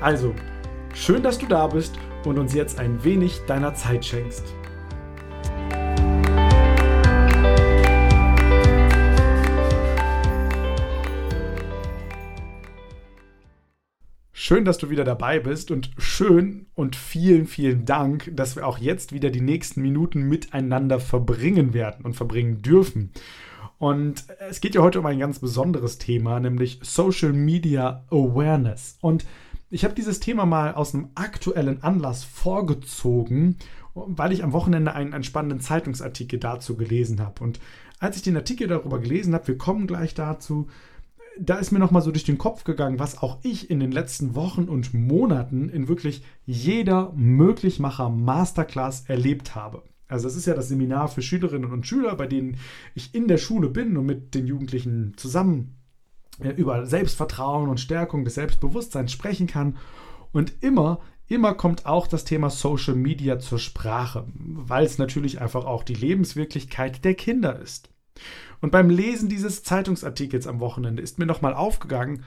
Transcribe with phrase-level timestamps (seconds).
[0.00, 0.34] Also,
[0.94, 4.44] schön, dass du da bist und uns jetzt ein wenig deiner Zeit schenkst.
[14.32, 18.78] Schön, dass du wieder dabei bist und schön und vielen, vielen Dank, dass wir auch
[18.78, 23.12] jetzt wieder die nächsten Minuten miteinander verbringen werden und verbringen dürfen.
[23.76, 28.96] Und es geht ja heute um ein ganz besonderes Thema, nämlich Social Media Awareness.
[29.02, 29.26] Und
[29.70, 33.56] ich habe dieses Thema mal aus einem aktuellen Anlass vorgezogen,
[33.94, 37.42] weil ich am Wochenende einen, einen spannenden Zeitungsartikel dazu gelesen habe.
[37.42, 37.60] Und
[38.00, 40.68] als ich den Artikel darüber gelesen habe, wir kommen gleich dazu,
[41.38, 44.34] da ist mir nochmal so durch den Kopf gegangen, was auch ich in den letzten
[44.34, 49.84] Wochen und Monaten in wirklich jeder Möglichmacher Masterclass erlebt habe.
[50.08, 52.56] Also das ist ja das Seminar für Schülerinnen und Schüler, bei denen
[52.94, 55.79] ich in der Schule bin und mit den Jugendlichen zusammen
[56.56, 59.76] über Selbstvertrauen und Stärkung des Selbstbewusstseins sprechen kann.
[60.32, 65.64] Und immer, immer kommt auch das Thema Social Media zur Sprache, weil es natürlich einfach
[65.64, 67.90] auch die Lebenswirklichkeit der Kinder ist.
[68.60, 72.24] Und beim Lesen dieses Zeitungsartikels am Wochenende ist mir nochmal aufgegangen,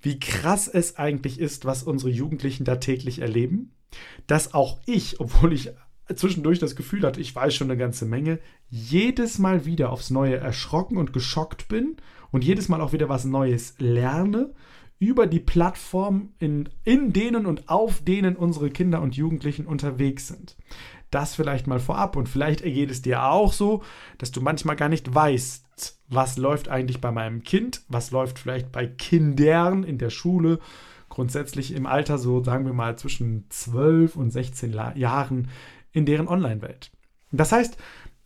[0.00, 3.72] wie krass es eigentlich ist, was unsere Jugendlichen da täglich erleben.
[4.26, 5.70] Dass auch ich, obwohl ich
[6.14, 8.38] zwischendurch das Gefühl hatte, ich weiß schon eine ganze Menge,
[8.70, 11.96] jedes Mal wieder aufs Neue erschrocken und geschockt bin
[12.30, 14.52] und jedes Mal auch wieder was Neues lerne
[14.98, 20.56] über die Plattform, in, in denen und auf denen unsere Kinder und Jugendlichen unterwegs sind.
[21.10, 23.82] Das vielleicht mal vorab und vielleicht ergeht es dir auch so,
[24.18, 28.72] dass du manchmal gar nicht weißt, was läuft eigentlich bei meinem Kind, was läuft vielleicht
[28.72, 30.58] bei Kindern in der Schule,
[31.08, 35.48] grundsätzlich im Alter so, sagen wir mal, zwischen 12 und 16 Jahren
[35.92, 36.90] in deren Online-Welt.
[37.32, 37.76] Das heißt,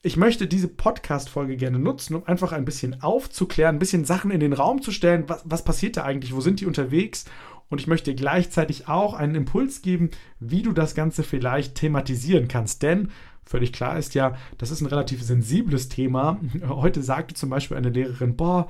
[0.02, 4.40] ich möchte diese Podcast-Folge gerne nutzen, um einfach ein bisschen aufzuklären, ein bisschen Sachen in
[4.40, 5.24] den Raum zu stellen.
[5.28, 6.34] Was, was passiert da eigentlich?
[6.34, 7.24] Wo sind die unterwegs?
[7.68, 12.82] Und ich möchte gleichzeitig auch einen Impuls geben, wie du das Ganze vielleicht thematisieren kannst.
[12.82, 13.12] Denn
[13.44, 16.40] völlig klar ist ja, das ist ein relativ sensibles Thema.
[16.68, 18.68] Heute sagte zum Beispiel eine Lehrerin, boah,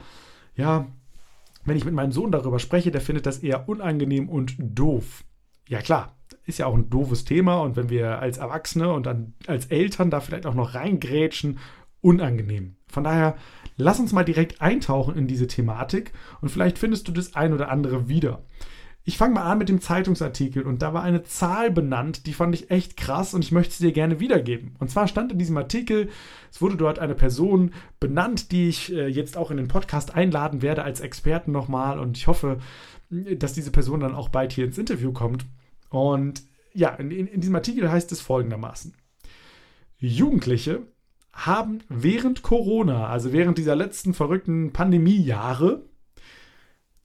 [0.54, 0.87] ja,
[1.64, 5.25] wenn ich mit meinem Sohn darüber spreche, der findet das eher unangenehm und doof.
[5.66, 6.14] Ja klar,
[6.44, 10.10] ist ja auch ein doofes Thema und wenn wir als Erwachsene und dann als Eltern
[10.10, 11.58] da vielleicht auch noch reingrätschen,
[12.00, 12.76] unangenehm.
[12.88, 13.36] Von daher,
[13.76, 17.70] lass uns mal direkt eintauchen in diese Thematik und vielleicht findest du das ein oder
[17.70, 18.42] andere wieder.
[19.04, 22.54] Ich fange mal an mit dem Zeitungsartikel und da war eine Zahl benannt, die fand
[22.54, 24.76] ich echt krass und ich möchte sie dir gerne wiedergeben.
[24.78, 26.08] Und zwar stand in diesem Artikel,
[26.52, 30.62] es wurde dort eine Person benannt, die ich äh, jetzt auch in den Podcast einladen
[30.62, 32.58] werde als Experten nochmal und ich hoffe,
[33.10, 35.47] dass diese Person dann auch bald hier ins Interview kommt.
[35.92, 36.42] Und
[36.72, 38.94] ja, in, in diesem Artikel heißt es folgendermaßen.
[39.98, 40.86] Jugendliche
[41.34, 45.84] haben während Corona, also während dieser letzten verrückten Pandemiejahre,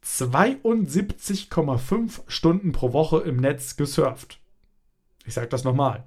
[0.06, 4.40] 72,5 Stunden pro Woche im Netz gesurft.
[5.26, 6.06] Ich sage das nochmal.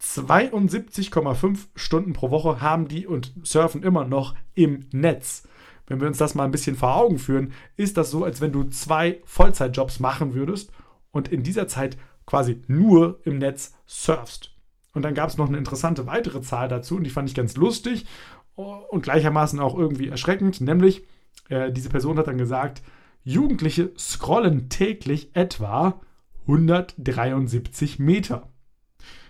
[0.00, 5.42] 72,5 Stunden pro Woche haben die und surfen immer noch im Netz.
[5.86, 8.52] Wenn wir uns das mal ein bisschen vor Augen führen, ist das so, als wenn
[8.52, 10.72] du zwei Vollzeitjobs machen würdest
[11.10, 11.96] und in dieser Zeit
[12.26, 14.54] quasi nur im Netz surfst.
[14.92, 17.56] Und dann gab es noch eine interessante weitere Zahl dazu und die fand ich ganz
[17.56, 18.06] lustig
[18.54, 21.06] und gleichermaßen auch irgendwie erschreckend, nämlich
[21.48, 22.82] äh, diese Person hat dann gesagt,
[23.22, 26.00] Jugendliche scrollen täglich etwa
[26.46, 28.48] 173 Meter.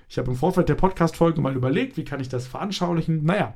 [0.09, 3.25] Ich habe im Vorfeld der Podcast-Folge mal überlegt, wie kann ich das veranschaulichen.
[3.25, 3.55] Naja,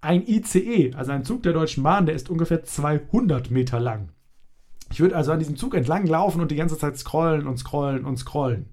[0.00, 4.10] ein ICE, also ein Zug der Deutschen Bahn, der ist ungefähr 200 Meter lang.
[4.94, 8.04] Ich würde also an diesem Zug entlang laufen und die ganze Zeit scrollen und scrollen
[8.04, 8.66] und scrollen.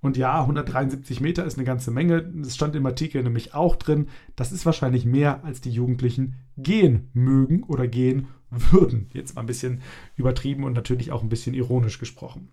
[0.00, 2.22] Und ja, 173 Meter ist eine ganze Menge.
[2.22, 4.06] Das stand im Artikel nämlich auch drin.
[4.36, 9.10] Das ist wahrscheinlich mehr, als die Jugendlichen gehen mögen oder gehen würden.
[9.12, 9.82] Jetzt mal ein bisschen
[10.14, 12.52] übertrieben und natürlich auch ein bisschen ironisch gesprochen.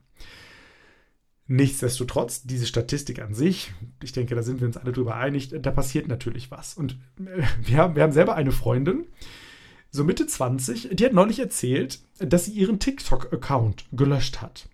[1.45, 3.71] Nichtsdestotrotz, diese Statistik an sich,
[4.01, 6.73] ich denke, da sind wir uns alle drüber einig, da passiert natürlich was.
[6.73, 9.05] Und äh, wir haben, wir haben selber eine Freundin,
[9.91, 14.69] so Mitte 20, die hat neulich erzählt, dass sie ihren TikTok-Account gelöscht hat.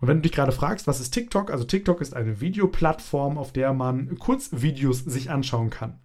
[0.00, 1.50] Und wenn du dich gerade fragst, was ist TikTok?
[1.50, 5.98] Also TikTok ist eine Videoplattform, auf der man Kurzvideos sich anschauen kann.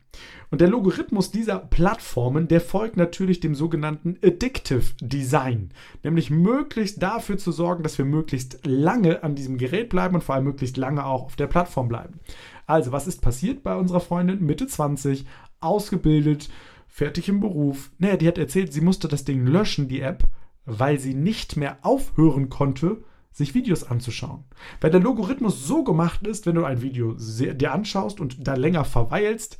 [0.50, 5.69] Und der Logarithmus dieser Plattformen, der folgt natürlich dem sogenannten Addictive Design,
[6.03, 10.35] nämlich möglichst dafür zu sorgen, dass wir möglichst lange an diesem Gerät bleiben und vor
[10.35, 12.19] allem möglichst lange auch auf der Plattform bleiben.
[12.68, 15.25] Also, was ist passiert bei unserer Freundin Mitte 20,
[15.62, 16.50] ausgebildet,
[16.92, 17.92] fertig im Beruf?
[17.98, 20.28] Naja, die hat erzählt, sie musste das Ding löschen, die App,
[20.66, 24.44] weil sie nicht mehr aufhören konnte, sich Videos anzuschauen.
[24.82, 28.84] Weil der Logarithmus so gemacht ist, wenn du ein Video dir anschaust und da länger
[28.84, 29.58] verweilst,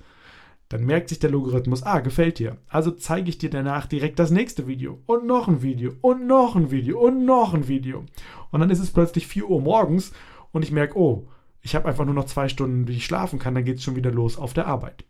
[0.68, 2.58] dann merkt sich der Logarithmus, ah, gefällt dir.
[2.68, 6.56] Also zeige ich dir danach direkt das nächste Video und noch ein Video und noch
[6.56, 8.06] ein Video und noch ein Video.
[8.52, 10.12] Und dann ist es plötzlich 4 Uhr morgens
[10.52, 11.28] und ich merke, oh,
[11.62, 13.96] ich habe einfach nur noch zwei Stunden, wie ich schlafen kann, dann geht es schon
[13.96, 15.06] wieder los auf der Arbeit.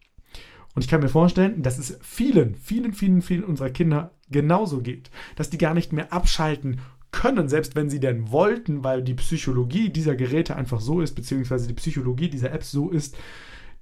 [0.74, 5.12] Und ich kann mir vorstellen, dass es vielen, vielen, vielen, vielen unserer Kinder genauso geht,
[5.36, 6.80] dass die gar nicht mehr abschalten
[7.12, 11.68] können, selbst wenn sie denn wollten, weil die Psychologie dieser Geräte einfach so ist, beziehungsweise
[11.68, 13.18] die Psychologie dieser Apps so ist,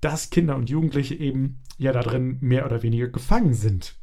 [0.01, 3.95] dass Kinder und Jugendliche eben ja da drin mehr oder weniger gefangen sind.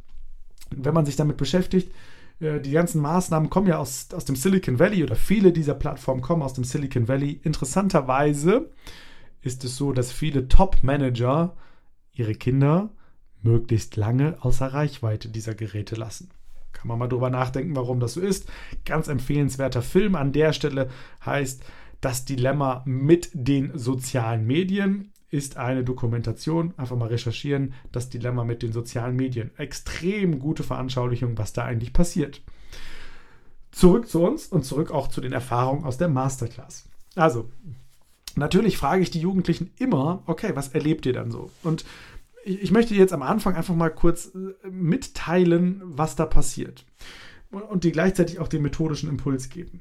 [0.70, 1.92] Wenn man sich damit beschäftigt,
[2.40, 6.22] äh, die ganzen Maßnahmen kommen ja aus, aus dem Silicon Valley oder viele dieser Plattformen
[6.22, 7.40] kommen aus dem Silicon Valley.
[7.42, 8.70] Interessanterweise
[9.42, 11.56] ist es so, dass viele Top-Manager
[12.18, 12.90] ihre Kinder
[13.42, 16.30] möglichst lange außer Reichweite dieser Geräte lassen.
[16.72, 18.50] Kann man mal drüber nachdenken, warum das so ist.
[18.84, 20.90] Ganz empfehlenswerter Film an der Stelle
[21.24, 21.64] heißt
[22.00, 26.74] Das Dilemma mit den sozialen Medien ist eine Dokumentation.
[26.76, 27.72] Einfach mal recherchieren.
[27.92, 29.56] Das Dilemma mit den sozialen Medien.
[29.56, 32.42] Extrem gute Veranschaulichung, was da eigentlich passiert.
[33.70, 36.88] Zurück zu uns und zurück auch zu den Erfahrungen aus der Masterclass.
[37.14, 37.50] Also,
[38.36, 41.50] natürlich frage ich die Jugendlichen immer, okay, was erlebt ihr dann so?
[41.62, 41.84] Und
[42.44, 46.86] ich möchte jetzt am Anfang einfach mal kurz äh, mitteilen, was da passiert.
[47.50, 49.80] Und dir gleichzeitig auch den methodischen Impuls geben.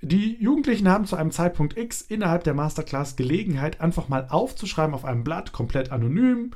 [0.00, 5.04] Die Jugendlichen haben zu einem Zeitpunkt X innerhalb der Masterclass Gelegenheit, einfach mal aufzuschreiben auf
[5.04, 6.52] einem Blatt, komplett anonym,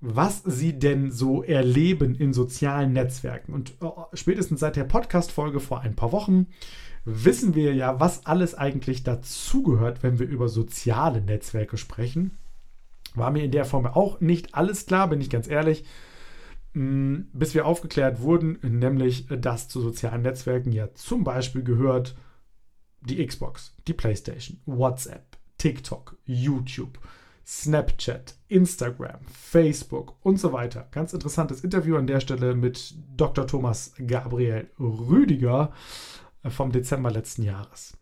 [0.00, 3.52] was sie denn so erleben in sozialen Netzwerken.
[3.52, 6.46] Und oh, spätestens seit der Podcast-Folge vor ein paar Wochen
[7.04, 12.38] wissen wir ja, was alles eigentlich dazugehört, wenn wir über soziale Netzwerke sprechen.
[13.14, 15.84] War mir in der Form auch nicht alles klar, bin ich ganz ehrlich,
[16.74, 22.16] mm, bis wir aufgeklärt wurden, nämlich, dass zu sozialen Netzwerken ja zum Beispiel gehört
[23.00, 26.98] die Xbox, die PlayStation, WhatsApp, TikTok, YouTube,
[27.44, 30.86] Snapchat, Instagram, Facebook und so weiter.
[30.92, 33.46] Ganz interessantes Interview an der Stelle mit Dr.
[33.48, 37.96] Thomas Gabriel Rüdiger äh, vom Dezember letzten Jahres.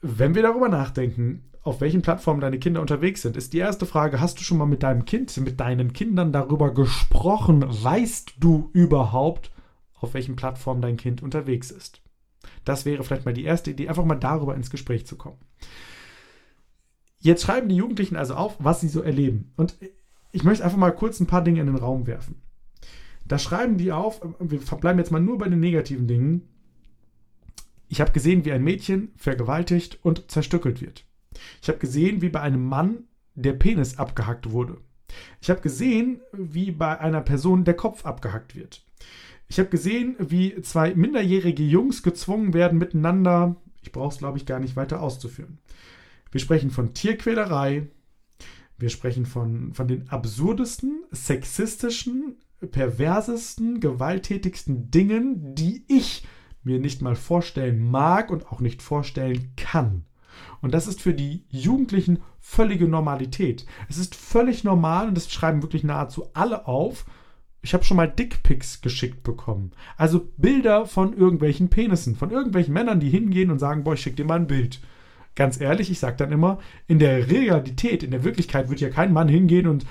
[0.00, 4.20] Wenn wir darüber nachdenken, auf welchen Plattformen deine Kinder unterwegs sind, ist die erste Frage,
[4.20, 7.64] hast du schon mal mit deinem Kind, mit deinen Kindern darüber gesprochen?
[7.64, 9.52] Weißt du überhaupt,
[9.94, 12.02] auf welchen Plattformen dein Kind unterwegs ist?
[12.64, 15.38] Das wäre vielleicht mal die erste Idee, einfach mal darüber ins Gespräch zu kommen.
[17.20, 19.52] Jetzt schreiben die Jugendlichen also auf, was sie so erleben.
[19.56, 19.76] Und
[20.32, 22.42] ich möchte einfach mal kurz ein paar Dinge in den Raum werfen.
[23.26, 26.48] Da schreiben die auf, wir bleiben jetzt mal nur bei den negativen Dingen.
[27.88, 31.04] Ich habe gesehen, wie ein Mädchen vergewaltigt und zerstückelt wird.
[31.60, 33.04] Ich habe gesehen, wie bei einem Mann
[33.34, 34.78] der Penis abgehackt wurde.
[35.40, 38.84] Ich habe gesehen, wie bei einer Person der Kopf abgehackt wird.
[39.48, 44.46] Ich habe gesehen, wie zwei minderjährige Jungs gezwungen werden, miteinander, ich brauche es glaube ich
[44.46, 45.58] gar nicht weiter auszuführen.
[46.30, 47.88] Wir sprechen von Tierquälerei,
[48.78, 52.36] wir sprechen von, von den absurdesten, sexistischen,
[52.70, 56.26] perversesten, gewalttätigsten Dingen, die ich
[56.64, 60.04] mir nicht mal vorstellen mag und auch nicht vorstellen kann.
[60.60, 63.66] Und das ist für die Jugendlichen völlige Normalität.
[63.88, 67.04] Es ist völlig normal und das schreiben wirklich nahezu alle auf.
[67.60, 69.72] Ich habe schon mal Dickpics geschickt bekommen.
[69.96, 74.16] Also Bilder von irgendwelchen Penissen, von irgendwelchen Männern, die hingehen und sagen, boah, ich schick
[74.16, 74.80] dir mal ein Bild.
[75.34, 79.12] Ganz ehrlich, ich sage dann immer, in der Realität, in der Wirklichkeit wird ja kein
[79.12, 79.86] Mann hingehen und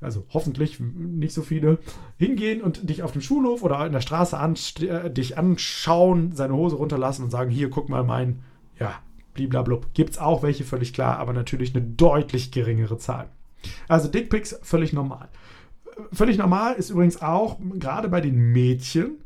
[0.00, 1.78] also hoffentlich nicht so viele,
[2.18, 6.54] hingehen und dich auf dem Schulhof oder in der Straße an, äh, dich anschauen, seine
[6.54, 8.40] Hose runterlassen und sagen, hier, guck mal mein,
[8.78, 8.94] ja,
[9.34, 9.92] bliblablub.
[9.94, 13.28] Gibt es auch welche, völlig klar, aber natürlich eine deutlich geringere Zahl.
[13.88, 15.28] Also Dickpics, völlig normal.
[16.12, 19.16] Völlig normal ist übrigens auch, gerade bei den Mädchen,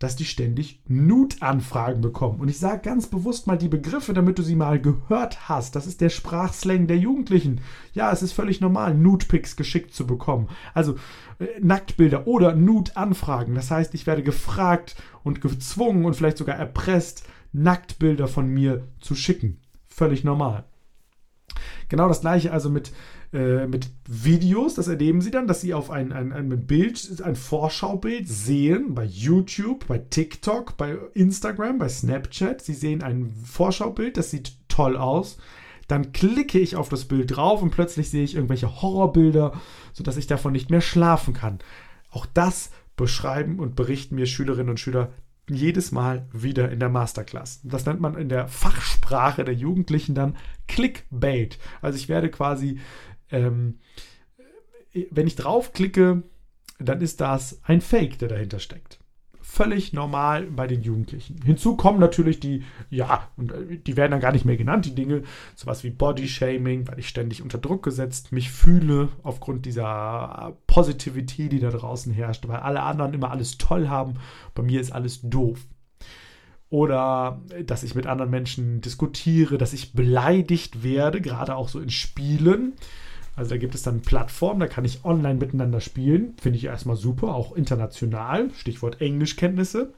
[0.00, 2.40] dass die ständig Nude-Anfragen bekommen.
[2.40, 5.76] Und ich sage ganz bewusst mal die Begriffe, damit du sie mal gehört hast.
[5.76, 7.60] Das ist der Sprachslang der Jugendlichen.
[7.92, 10.48] Ja, es ist völlig normal, Nude-Pics geschickt zu bekommen.
[10.72, 10.96] Also
[11.38, 13.54] äh, Nacktbilder oder Nude-Anfragen.
[13.54, 19.14] Das heißt, ich werde gefragt und gezwungen und vielleicht sogar erpresst, Nacktbilder von mir zu
[19.14, 19.60] schicken.
[19.86, 20.64] Völlig normal.
[21.88, 22.92] Genau das gleiche also mit,
[23.32, 24.74] äh, mit Videos.
[24.74, 29.04] Das erleben Sie dann, dass Sie auf ein, ein, ein Bild, ein Vorschaubild sehen bei
[29.04, 32.60] YouTube, bei TikTok, bei Instagram, bei Snapchat.
[32.60, 35.38] Sie sehen ein Vorschaubild, das sieht toll aus.
[35.88, 39.52] dann klicke ich auf das Bild drauf und plötzlich sehe ich irgendwelche Horrorbilder,
[39.92, 41.58] sodass ich davon nicht mehr schlafen kann.
[42.10, 45.10] Auch das beschreiben und berichten mir Schülerinnen und Schüler
[45.54, 47.60] jedes Mal wieder in der Masterclass.
[47.64, 50.36] Das nennt man in der Fachsprache der Jugendlichen dann
[50.68, 51.58] Clickbait.
[51.82, 52.78] Also ich werde quasi,
[53.30, 53.78] ähm,
[55.10, 56.22] wenn ich draufklicke,
[56.78, 58.99] dann ist das ein Fake, der dahinter steckt
[59.50, 61.40] völlig normal bei den Jugendlichen.
[61.44, 64.94] Hinzu kommen natürlich die, ja, und äh, die werden dann gar nicht mehr genannt, die
[64.94, 65.24] Dinge,
[65.56, 71.58] sowas wie Bodyshaming, weil ich ständig unter Druck gesetzt mich fühle aufgrund dieser Positivity, die
[71.58, 74.14] da draußen herrscht, weil alle anderen immer alles toll haben,
[74.54, 75.58] bei mir ist alles doof.
[76.68, 81.80] Oder äh, dass ich mit anderen Menschen diskutiere, dass ich beleidigt werde, gerade auch so
[81.80, 82.74] in Spielen
[83.40, 86.34] also da gibt es dann Plattformen, da kann ich online miteinander spielen.
[86.38, 88.50] Finde ich erstmal super, auch international.
[88.52, 89.94] Stichwort Englischkenntnisse.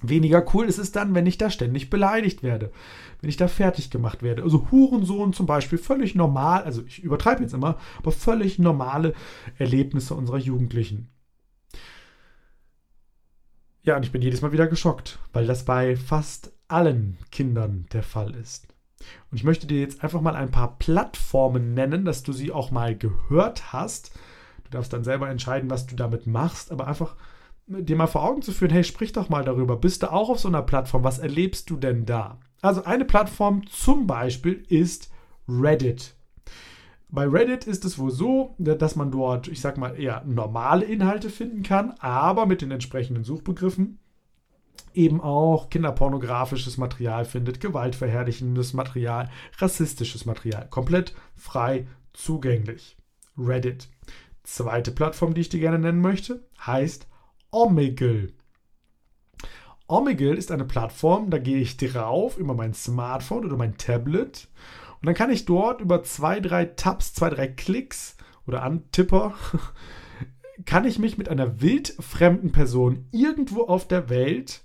[0.00, 2.72] Weniger cool ist es dann, wenn ich da ständig beleidigt werde,
[3.20, 4.42] wenn ich da fertig gemacht werde.
[4.42, 9.12] Also Hurensohn zum Beispiel, völlig normal, also ich übertreibe jetzt immer, aber völlig normale
[9.58, 11.10] Erlebnisse unserer Jugendlichen.
[13.82, 18.02] Ja, und ich bin jedes Mal wieder geschockt, weil das bei fast allen Kindern der
[18.02, 18.71] Fall ist.
[19.30, 22.70] Und ich möchte dir jetzt einfach mal ein paar Plattformen nennen, dass du sie auch
[22.70, 24.12] mal gehört hast.
[24.64, 27.16] Du darfst dann selber entscheiden, was du damit machst, aber einfach
[27.66, 29.76] dir mal vor Augen zu führen, hey, sprich doch mal darüber.
[29.76, 31.04] Bist du auch auf so einer Plattform?
[31.04, 32.38] Was erlebst du denn da?
[32.60, 35.10] Also eine Plattform zum Beispiel ist
[35.48, 36.14] Reddit.
[37.08, 41.28] Bei Reddit ist es wohl so, dass man dort, ich sag mal, eher normale Inhalte
[41.28, 43.98] finden kann, aber mit den entsprechenden Suchbegriffen
[44.94, 50.68] eben auch kinderpornografisches Material findet, gewaltverherrlichendes Material, rassistisches Material.
[50.68, 52.96] Komplett frei zugänglich.
[53.38, 53.88] Reddit.
[54.42, 57.06] Zweite Plattform, die ich dir gerne nennen möchte, heißt
[57.50, 58.32] Omegle.
[59.88, 64.48] Omegle ist eine Plattform, da gehe ich drauf über mein Smartphone oder mein Tablet
[65.00, 69.34] und dann kann ich dort über zwei, drei Tabs, zwei, drei Klicks oder Antipper
[70.64, 74.62] kann ich mich mit einer wildfremden Person irgendwo auf der Welt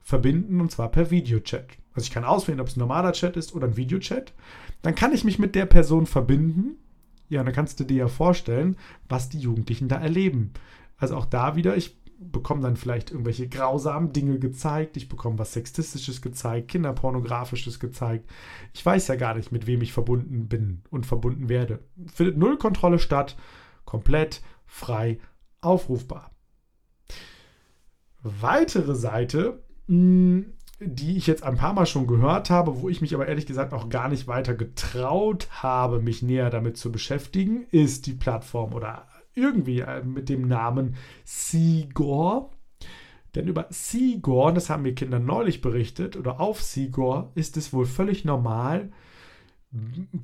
[0.00, 1.66] verbinden und zwar per Videochat.
[1.92, 4.32] Also ich kann auswählen, ob es ein normaler Chat ist oder ein Videochat.
[4.82, 6.76] Dann kann ich mich mit der Person verbinden.
[7.28, 8.76] Ja, dann kannst du dir ja vorstellen,
[9.08, 10.52] was die Jugendlichen da erleben.
[10.98, 15.52] Also auch da wieder, ich bekomme dann vielleicht irgendwelche grausamen Dinge gezeigt, ich bekomme was
[15.52, 18.28] Sexistisches gezeigt, Kinderpornografisches gezeigt.
[18.72, 21.80] Ich weiß ja gar nicht, mit wem ich verbunden bin und verbunden werde.
[22.12, 23.36] Findet null Kontrolle statt,
[23.84, 25.18] komplett frei
[25.64, 26.30] aufrufbar.
[28.22, 29.62] Weitere Seite
[30.80, 33.72] die ich jetzt ein paar Mal schon gehört habe, wo ich mich aber ehrlich gesagt
[33.72, 39.06] auch gar nicht weiter getraut habe, mich näher damit zu beschäftigen, ist die Plattform oder
[39.34, 42.50] irgendwie äh, mit dem Namen Seagore.
[43.34, 47.86] Denn über Seagore, das haben mir Kinder neulich berichtet, oder auf Seagore ist es wohl
[47.86, 48.92] völlig normal,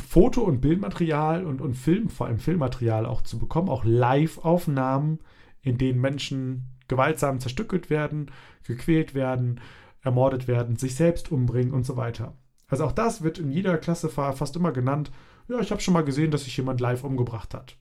[0.07, 5.19] Foto- und Bildmaterial und, und Film, vor allem Filmmaterial auch zu bekommen, auch Live-Aufnahmen,
[5.63, 8.31] in denen Menschen gewaltsam zerstückelt werden,
[8.65, 9.61] gequält werden,
[10.03, 12.37] ermordet werden, sich selbst umbringen und so weiter.
[12.69, 15.11] Also auch das wird in jeder Klasse fast immer genannt.
[15.49, 17.77] Ja, ich habe schon mal gesehen, dass sich jemand live umgebracht hat.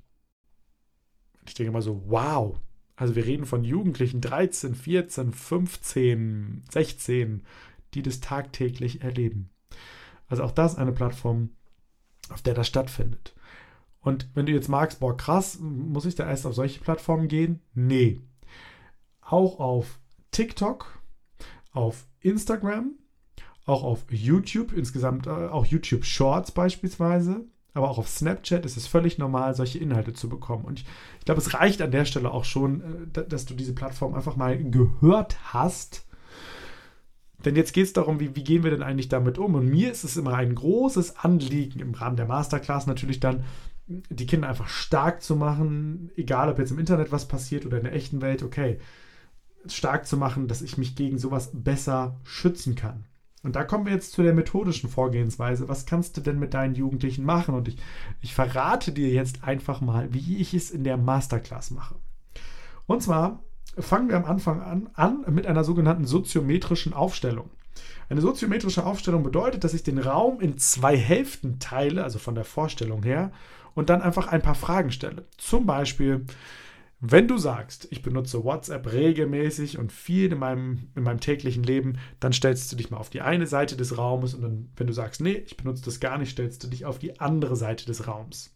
[1.47, 2.59] Ich denke mal so, wow.
[2.95, 7.43] Also wir reden von Jugendlichen 13, 14, 15, 16,
[7.93, 9.51] die das tagtäglich erleben.
[10.27, 11.51] Also auch das eine Plattform,
[12.31, 13.35] auf der das stattfindet.
[14.01, 17.61] Und wenn du jetzt magst, boah, krass, muss ich da erst auf solche Plattformen gehen?
[17.73, 18.21] Nee
[19.31, 19.99] auch auf
[20.31, 20.99] TikTok,
[21.71, 22.93] auf Instagram,
[23.65, 28.87] auch auf YouTube, insgesamt äh, auch YouTube Shorts beispielsweise, aber auch auf Snapchat ist es
[28.87, 30.65] völlig normal, solche Inhalte zu bekommen.
[30.65, 30.85] Und ich,
[31.19, 34.35] ich glaube, es reicht an der Stelle auch schon, äh, dass du diese Plattform einfach
[34.35, 36.05] mal gehört hast.
[37.45, 39.55] Denn jetzt geht es darum, wie, wie gehen wir denn eigentlich damit um?
[39.55, 43.43] Und mir ist es immer ein großes Anliegen im Rahmen der Masterclass natürlich dann,
[43.87, 47.85] die Kinder einfach stark zu machen, egal ob jetzt im Internet was passiert oder in
[47.85, 48.77] der echten Welt, okay
[49.67, 53.05] stark zu machen, dass ich mich gegen sowas besser schützen kann.
[53.41, 55.69] Und da kommen wir jetzt zu der methodischen Vorgehensweise.
[55.69, 57.55] Was kannst du denn mit deinen Jugendlichen machen?
[57.55, 57.77] Und ich,
[58.21, 61.95] ich verrate dir jetzt einfach mal, wie ich es in der Masterclass mache.
[62.85, 63.43] Und zwar
[63.77, 67.49] fangen wir am Anfang an, an mit einer sogenannten soziometrischen Aufstellung.
[68.09, 72.43] Eine soziometrische Aufstellung bedeutet, dass ich den Raum in zwei Hälften teile, also von der
[72.43, 73.31] Vorstellung her,
[73.75, 75.27] und dann einfach ein paar Fragen stelle.
[75.37, 76.25] Zum Beispiel,
[77.01, 81.97] wenn du sagst, ich benutze WhatsApp regelmäßig und viel in meinem, in meinem täglichen Leben,
[82.19, 84.93] dann stellst du dich mal auf die eine Seite des Raumes und dann, wenn du
[84.93, 88.07] sagst, nee, ich benutze das gar nicht, stellst du dich auf die andere Seite des
[88.07, 88.53] Raums.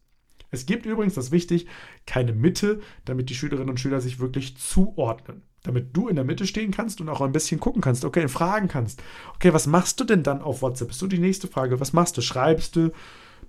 [0.54, 1.66] Es gibt übrigens, das ist wichtig,
[2.06, 5.42] keine Mitte, damit die Schülerinnen und Schüler sich wirklich zuordnen.
[5.64, 8.68] Damit du in der Mitte stehen kannst und auch ein bisschen gucken kannst, okay, fragen
[8.68, 9.02] kannst.
[9.36, 10.92] Okay, was machst du denn dann auf WhatsApp?
[10.92, 11.80] Ist so die nächste Frage.
[11.80, 12.22] Was machst du?
[12.22, 12.92] Schreibst du?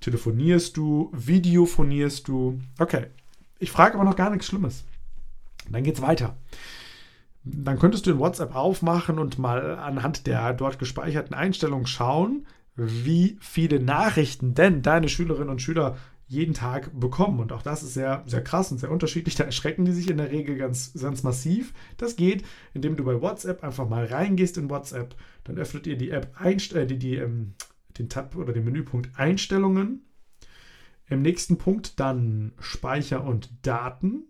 [0.00, 1.12] Telefonierst du?
[1.12, 2.58] Videofonierst du?
[2.78, 3.06] Okay.
[3.58, 4.84] Ich frage aber noch gar nichts Schlimmes.
[5.68, 6.36] Dann geht's weiter.
[7.44, 12.46] Dann könntest du in WhatsApp aufmachen und mal anhand der dort gespeicherten Einstellungen schauen,
[12.76, 17.40] wie viele Nachrichten denn deine Schülerinnen und Schüler jeden Tag bekommen.
[17.40, 19.34] Und auch das ist sehr, sehr krass und sehr unterschiedlich.
[19.34, 21.72] Da erschrecken die sich in der Regel ganz, ganz massiv.
[21.96, 25.14] Das geht, indem du bei WhatsApp einfach mal reingehst in WhatsApp.
[25.44, 27.54] Dann öffnet ihr die App, Einst äh, die, die, ähm,
[27.98, 30.02] den Tab oder den Menüpunkt Einstellungen.
[31.06, 34.24] Im nächsten Punkt dann Speicher und Daten.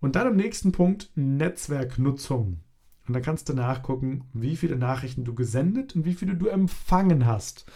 [0.00, 2.60] Und dann im nächsten Punkt Netzwerknutzung.
[3.06, 7.26] Und dann kannst du nachgucken, wie viele Nachrichten du gesendet und wie viele du empfangen
[7.26, 7.66] hast.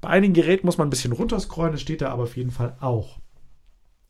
[0.00, 2.76] Bei einigen Geräten muss man ein bisschen runterscrollen, das steht da aber auf jeden Fall
[2.80, 3.18] auch.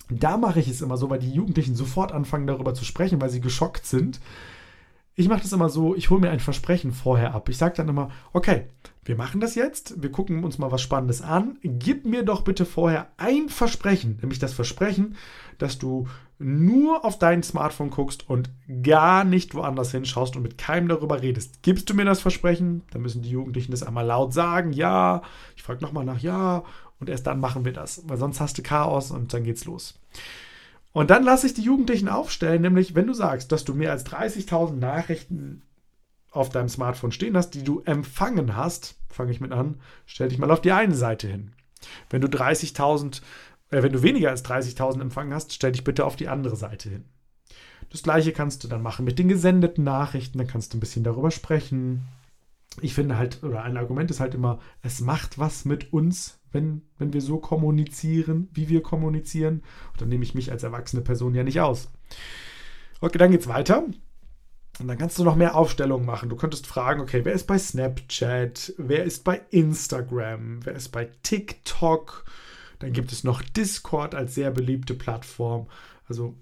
[0.09, 3.31] Da mache ich es immer so, weil die Jugendlichen sofort anfangen darüber zu sprechen, weil
[3.31, 4.21] sie geschockt sind.
[5.19, 7.49] Ich mache das immer so, ich hole mir ein Versprechen vorher ab.
[7.49, 8.67] Ich sage dann immer, okay,
[9.03, 11.57] wir machen das jetzt, wir gucken uns mal was Spannendes an.
[11.63, 15.17] Gib mir doch bitte vorher ein Versprechen, nämlich das Versprechen,
[15.57, 16.07] dass du
[16.39, 18.51] nur auf dein Smartphone guckst und
[18.83, 21.63] gar nicht woanders hinschaust und mit keinem darüber redest.
[21.63, 22.83] Gibst du mir das Versprechen?
[22.91, 25.23] Dann müssen die Jugendlichen das einmal laut sagen, ja.
[25.57, 26.63] Ich frage nochmal nach, ja.
[27.01, 29.99] Und erst dann machen wir das, weil sonst hast du Chaos und dann geht's los.
[30.97, 34.07] Und dann lasse ich die Jugendlichen aufstellen, nämlich wenn du sagst, dass du mehr als
[34.07, 35.61] 30.000 Nachrichten
[36.31, 40.39] auf deinem Smartphone stehen hast, die du empfangen hast, fange ich mit an, stell dich
[40.39, 41.53] mal auf die eine Seite hin.
[42.09, 43.21] Wenn du 30.000
[43.69, 46.89] äh, wenn du weniger als 30.000 empfangen hast, stell dich bitte auf die andere Seite
[46.89, 47.05] hin.
[47.91, 51.05] Das gleiche kannst du dann machen mit den gesendeten Nachrichten, dann kannst du ein bisschen
[51.05, 52.07] darüber sprechen.
[52.81, 56.83] Ich finde halt, oder ein Argument ist halt immer, es macht was mit uns, wenn,
[56.99, 59.63] wenn wir so kommunizieren, wie wir kommunizieren.
[59.93, 61.91] Und dann nehme ich mich als erwachsene Person ja nicht aus.
[63.01, 63.85] Okay, dann geht's weiter.
[64.79, 66.29] Und dann kannst du noch mehr Aufstellungen machen.
[66.29, 68.75] Du könntest fragen, okay, wer ist bei Snapchat?
[68.77, 70.65] Wer ist bei Instagram?
[70.65, 72.25] Wer ist bei TikTok?
[72.79, 75.67] Dann gibt es noch Discord als sehr beliebte Plattform.
[76.09, 76.37] Also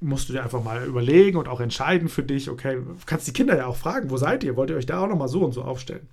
[0.00, 3.56] musst du dir einfach mal überlegen und auch entscheiden für dich, okay, kannst die Kinder
[3.56, 4.56] ja auch fragen, wo seid ihr?
[4.56, 6.08] Wollt ihr euch da auch nochmal so und so aufstellen?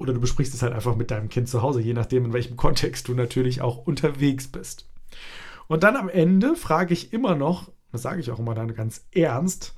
[0.00, 2.56] Oder du besprichst es halt einfach mit deinem Kind zu Hause, je nachdem, in welchem
[2.56, 4.88] Kontext du natürlich auch unterwegs bist.
[5.68, 9.04] Und dann am Ende frage ich immer noch, das sage ich auch immer dann ganz
[9.12, 9.74] ernst,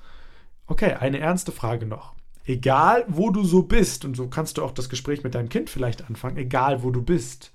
[0.67, 2.15] okay, eine ernste Frage noch.
[2.45, 5.69] Egal, wo du so bist, und so kannst du auch das Gespräch mit deinem Kind
[5.69, 7.53] vielleicht anfangen, egal, wo du bist,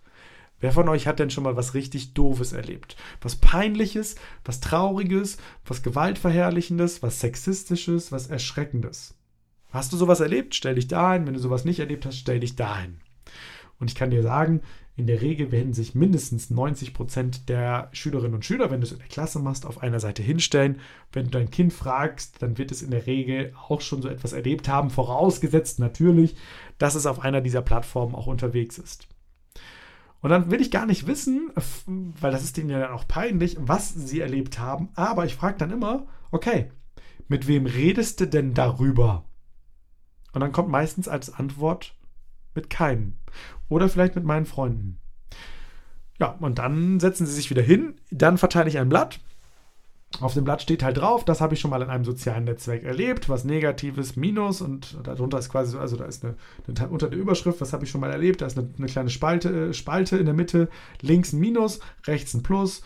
[0.60, 2.96] Wer von euch hat denn schon mal was richtig Doofes erlebt?
[3.22, 9.14] Was Peinliches, was Trauriges, was Gewaltverherrlichendes, was Sexistisches, was Erschreckendes?
[9.70, 10.56] Hast du sowas erlebt?
[10.56, 11.26] Stell dich dahin.
[11.26, 12.98] Wenn du sowas nicht erlebt hast, stell dich dahin.
[13.80, 14.62] Und ich kann dir sagen,
[14.96, 18.94] in der Regel werden sich mindestens 90 Prozent der Schülerinnen und Schüler, wenn du es
[18.94, 20.80] in der Klasse machst, auf einer Seite hinstellen.
[21.12, 24.34] Wenn du dein Kind fragst, dann wird es in der Regel auch schon so etwas
[24.34, 26.36] erlebt haben, vorausgesetzt natürlich,
[26.80, 29.08] dass es auf einer dieser Plattformen auch unterwegs ist.
[30.22, 31.52] Und dann will ich gar nicht wissen,
[31.86, 34.90] weil das ist denen ja dann auch peinlich, was sie erlebt haben.
[34.96, 36.72] Aber ich frage dann immer, okay,
[37.28, 39.26] mit wem redest du denn darüber?
[40.38, 41.96] Und dann kommt meistens als Antwort
[42.54, 43.14] mit keinem.
[43.70, 45.00] Oder vielleicht mit meinen Freunden.
[46.20, 49.20] Ja, und dann setzen sie sich wieder hin, dann verteile ich ein Blatt
[50.22, 52.84] auf dem Blatt steht halt drauf, das habe ich schon mal in einem sozialen Netzwerk
[52.84, 56.36] erlebt, was Negatives, Minus und darunter ist quasi so, also da ist eine,
[56.68, 59.10] eine unter der Überschrift, was habe ich schon mal erlebt, da ist eine, eine kleine
[59.10, 60.70] Spalte, äh, Spalte in der Mitte,
[61.02, 62.82] links ein Minus, rechts ein Plus,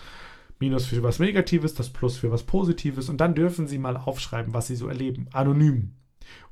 [0.60, 4.54] Minus für was Negatives, das Plus für was Positives und dann dürfen Sie mal aufschreiben,
[4.54, 5.94] was Sie so erleben, anonym.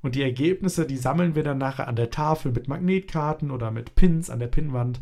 [0.02, 3.96] Und die Ergebnisse, die sammeln wir dann nachher an der Tafel mit Magnetkarten oder mit
[3.96, 5.00] Pins an der Pinnwand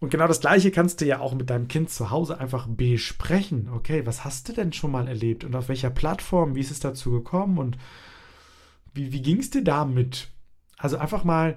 [0.00, 3.68] und genau das Gleiche kannst du ja auch mit deinem Kind zu Hause einfach besprechen.
[3.74, 6.54] Okay, was hast du denn schon mal erlebt und auf welcher Plattform?
[6.54, 7.76] Wie ist es dazu gekommen und
[8.94, 10.28] wie, wie ging es dir damit?
[10.76, 11.56] Also einfach mal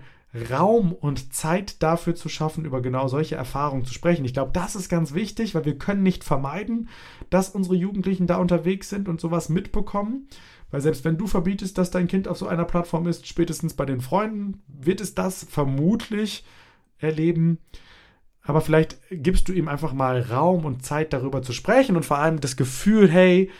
[0.49, 4.25] Raum und Zeit dafür zu schaffen, über genau solche Erfahrungen zu sprechen.
[4.25, 6.89] Ich glaube, das ist ganz wichtig, weil wir können nicht vermeiden,
[7.29, 10.27] dass unsere Jugendlichen da unterwegs sind und sowas mitbekommen.
[10.71, 13.85] Weil selbst wenn du verbietest, dass dein Kind auf so einer Plattform ist, spätestens bei
[13.85, 16.45] den Freunden, wird es das vermutlich
[16.97, 17.59] erleben.
[18.41, 22.17] Aber vielleicht gibst du ihm einfach mal Raum und Zeit darüber zu sprechen und vor
[22.17, 23.51] allem das Gefühl, hey,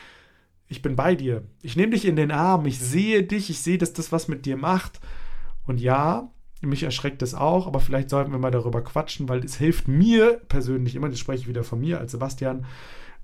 [0.67, 1.43] ich bin bei dir.
[1.61, 4.45] Ich nehme dich in den Arm, ich sehe dich, ich sehe, dass das was mit
[4.45, 5.01] dir macht.
[5.67, 6.31] Und ja,
[6.67, 10.41] mich erschreckt es auch, aber vielleicht sollten wir mal darüber quatschen, weil es hilft mir
[10.47, 12.65] persönlich immer, das spreche ich wieder von mir als Sebastian,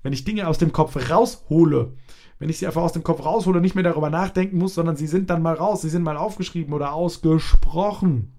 [0.02, 1.92] wenn ich Dinge aus dem Kopf raushole,
[2.38, 5.06] wenn ich sie einfach aus dem Kopf raushole, nicht mehr darüber nachdenken muss, sondern sie
[5.06, 8.32] sind dann mal raus, sie sind mal aufgeschrieben oder ausgesprochen.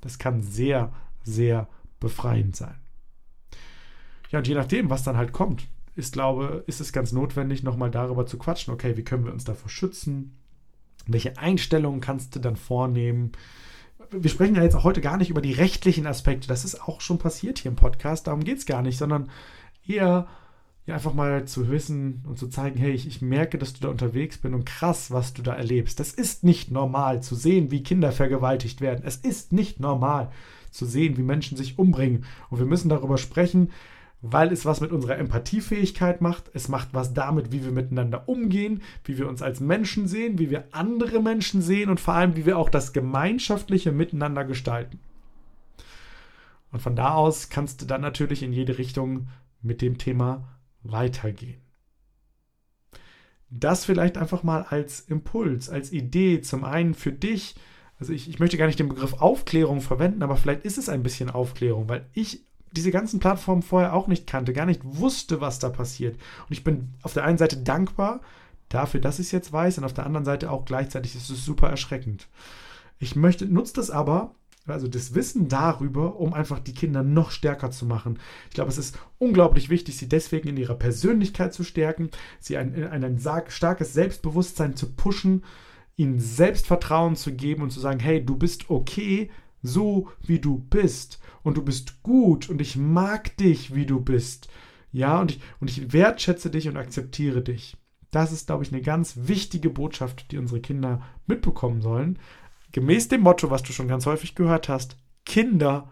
[0.00, 0.92] Das kann sehr,
[1.22, 1.68] sehr
[1.98, 2.76] befreiend sein.
[4.30, 5.66] Ja, und je nachdem, was dann halt kommt,
[5.96, 8.74] ist, glaube, ist es ganz notwendig, nochmal darüber zu quatschen.
[8.74, 10.36] Okay, wie können wir uns davor schützen?
[11.06, 13.32] Welche Einstellungen kannst du dann vornehmen?
[14.22, 16.48] Wir sprechen ja jetzt auch heute gar nicht über die rechtlichen Aspekte.
[16.48, 18.26] Das ist auch schon passiert hier im Podcast.
[18.26, 19.30] Darum geht es gar nicht, sondern
[19.86, 20.26] eher
[20.86, 23.88] ja, einfach mal zu wissen und zu zeigen, hey, ich, ich merke, dass du da
[23.88, 25.98] unterwegs bist und krass, was du da erlebst.
[25.98, 29.02] Das ist nicht normal zu sehen, wie Kinder vergewaltigt werden.
[29.04, 30.30] Es ist nicht normal
[30.70, 32.24] zu sehen, wie Menschen sich umbringen.
[32.50, 33.70] Und wir müssen darüber sprechen,
[34.26, 36.50] weil es was mit unserer Empathiefähigkeit macht.
[36.54, 40.48] Es macht was damit, wie wir miteinander umgehen, wie wir uns als Menschen sehen, wie
[40.48, 44.98] wir andere Menschen sehen und vor allem, wie wir auch das gemeinschaftliche Miteinander gestalten.
[46.72, 49.28] Und von da aus kannst du dann natürlich in jede Richtung
[49.60, 51.60] mit dem Thema weitergehen.
[53.50, 57.56] Das vielleicht einfach mal als Impuls, als Idee, zum einen für dich.
[57.98, 61.02] Also ich, ich möchte gar nicht den Begriff Aufklärung verwenden, aber vielleicht ist es ein
[61.02, 65.58] bisschen Aufklärung, weil ich diese ganzen Plattformen vorher auch nicht kannte, gar nicht wusste, was
[65.58, 66.16] da passiert.
[66.48, 68.20] Und ich bin auf der einen Seite dankbar
[68.68, 71.44] dafür, dass ich es jetzt weiß, und auf der anderen Seite auch gleichzeitig ist es
[71.44, 72.28] super erschreckend.
[72.98, 74.34] Ich möchte, nutze das aber,
[74.66, 78.18] also das Wissen darüber, um einfach die Kinder noch stärker zu machen.
[78.48, 82.10] Ich glaube, es ist unglaublich wichtig, sie deswegen in ihrer Persönlichkeit zu stärken,
[82.40, 85.44] sie ein, ein, ein starkes Selbstbewusstsein zu pushen,
[85.96, 89.30] ihnen Selbstvertrauen zu geben und zu sagen, hey, du bist okay,
[89.64, 94.48] so wie du bist und du bist gut und ich mag dich, wie du bist.
[94.92, 97.76] Ja, und ich, und ich wertschätze dich und akzeptiere dich.
[98.12, 102.18] Das ist, glaube ich, eine ganz wichtige Botschaft, die unsere Kinder mitbekommen sollen.
[102.70, 105.90] Gemäß dem Motto, was du schon ganz häufig gehört hast, Kinder,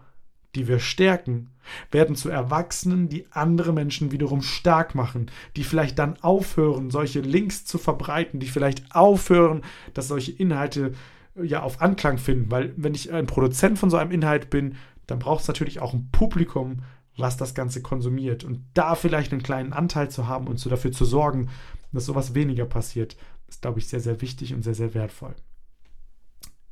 [0.55, 1.49] die wir stärken,
[1.91, 7.65] werden zu Erwachsenen, die andere Menschen wiederum stark machen, die vielleicht dann aufhören, solche Links
[7.65, 10.93] zu verbreiten, die vielleicht aufhören, dass solche Inhalte
[11.35, 14.75] ja auf Anklang finden, weil wenn ich ein Produzent von so einem Inhalt bin,
[15.07, 16.83] dann braucht es natürlich auch ein Publikum,
[17.17, 18.43] was das Ganze konsumiert.
[18.43, 21.49] Und da vielleicht einen kleinen Anteil zu haben und so dafür zu sorgen,
[21.91, 23.17] dass sowas weniger passiert,
[23.47, 25.35] ist, glaube ich, sehr, sehr wichtig und sehr, sehr wertvoll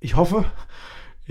[0.02, 0.45] ich hoffe,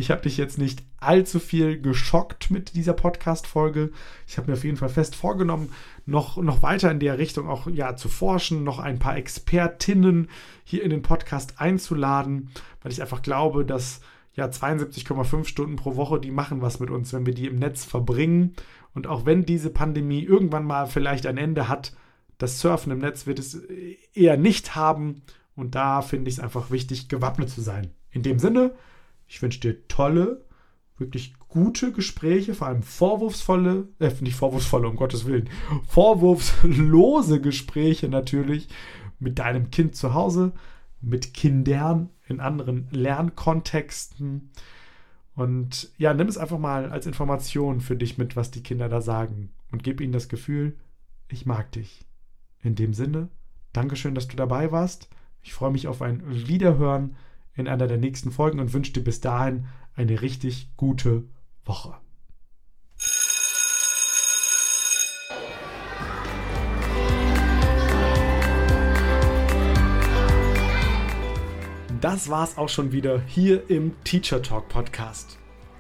[0.01, 3.93] ich habe dich jetzt nicht allzu viel geschockt mit dieser Podcast-Folge.
[4.27, 5.73] Ich habe mir auf jeden Fall fest vorgenommen,
[6.07, 10.29] noch, noch weiter in der Richtung auch ja, zu forschen, noch ein paar Expertinnen
[10.65, 12.51] hier in den Podcast einzuladen,
[12.83, 14.01] weil ich einfach glaube, dass
[14.35, 17.85] ja 72,5 Stunden pro Woche, die machen was mit uns, wenn wir die im Netz
[17.85, 18.55] verbringen.
[18.95, 21.95] Und auch wenn diese Pandemie irgendwann mal vielleicht ein Ende hat,
[22.39, 23.55] das Surfen im Netz wird es
[24.15, 25.23] eher nicht haben.
[25.55, 27.91] Und da finde ich es einfach wichtig, gewappnet zu sein.
[28.11, 28.73] In dem Sinne,
[29.31, 30.45] ich wünsche dir tolle,
[30.99, 35.49] wirklich gute Gespräche, vor allem vorwurfsvolle, äh, nicht vorwurfsvolle, um Gottes Willen,
[35.87, 38.69] vorwurfslose Gespräche natürlich
[39.21, 40.53] mit deinem Kind zu Hause,
[41.01, 44.51] mit Kindern in anderen Lernkontexten.
[45.37, 49.01] Und ja, nimm es einfach mal als Information für dich mit, was die Kinder da
[49.01, 49.53] sagen.
[49.71, 50.77] Und gib ihnen das Gefühl,
[51.29, 52.05] ich mag dich.
[52.63, 53.29] In dem Sinne,
[53.73, 55.09] Dankeschön, dass du dabei warst.
[55.41, 57.15] Ich freue mich auf ein Wiederhören
[57.61, 61.25] in einer der nächsten Folgen und wünsche dir bis dahin eine richtig gute
[61.65, 61.95] Woche.
[72.01, 75.39] Das war's auch schon wieder hier im Teacher Talk Podcast.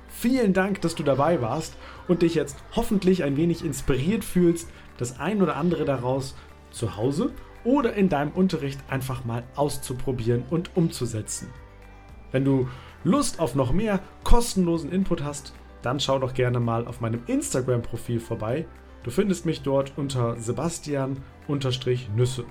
[0.08, 5.18] Vielen Dank, dass du dabei warst und dich jetzt hoffentlich ein wenig inspiriert fühlst, das
[5.18, 6.36] ein oder andere daraus
[6.70, 7.32] zu Hause
[7.64, 11.48] oder in deinem Unterricht einfach mal auszuprobieren und umzusetzen.
[12.32, 12.68] Wenn du
[13.04, 18.20] Lust auf noch mehr kostenlosen Input hast, dann schau doch gerne mal auf meinem Instagram-Profil
[18.20, 18.66] vorbei.
[19.02, 22.44] Du findest mich dort unter Sebastian-Nüsse.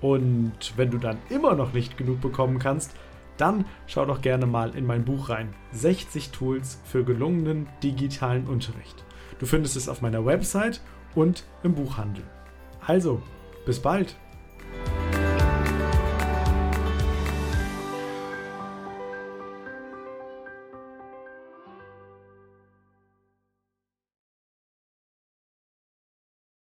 [0.00, 2.94] Und wenn du dann immer noch nicht genug bekommen kannst,
[3.38, 5.54] dann schau doch gerne mal in mein Buch rein.
[5.72, 9.04] 60 Tools für gelungenen digitalen Unterricht.
[9.38, 10.80] Du findest es auf meiner Website
[11.14, 12.24] und im Buchhandel.
[12.86, 13.22] Also,
[13.64, 14.16] bis bald!